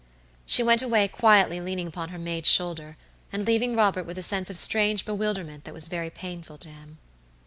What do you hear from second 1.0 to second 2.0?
quietly leaning